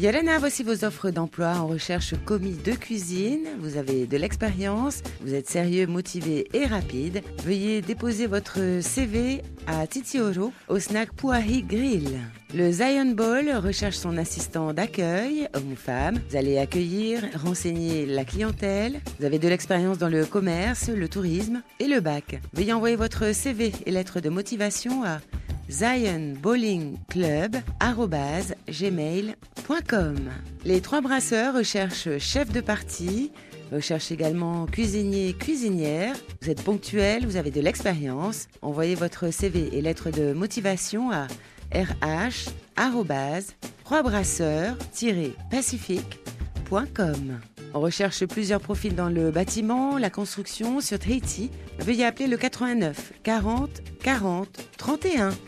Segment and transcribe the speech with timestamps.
[0.00, 3.44] Yelena, voici vos offres d'emploi en recherche commis de cuisine.
[3.58, 7.20] Vous avez de l'expérience, vous êtes sérieux, motivé et rapide.
[7.44, 12.18] Veuillez déposer votre CV à Titioro au snack Pouahi Grill.
[12.54, 16.18] Le Zion Bowl recherche son assistant d'accueil, homme ou femme.
[16.30, 19.02] Vous allez accueillir, renseigner la clientèle.
[19.18, 22.40] Vous avez de l'expérience dans le commerce, le tourisme et le bac.
[22.54, 25.18] Veuillez envoyer votre CV et lettre de motivation à
[25.70, 29.59] Zion Bowling zionbowlingclub.gmail.com
[30.64, 33.30] les trois brasseurs recherchent chef de partie,
[33.70, 36.16] recherchent également cuisinier, cuisinière.
[36.42, 38.48] Vous êtes ponctuel, vous avez de l'expérience.
[38.62, 41.28] Envoyez votre CV et lettre de motivation à
[41.72, 42.30] rh
[43.84, 44.76] 3 brasseurs
[47.74, 51.48] On recherche plusieurs profils dans le bâtiment, la construction, sur Tahiti.
[51.78, 53.70] Veuillez appeler le 89 40
[54.02, 55.40] 40 31.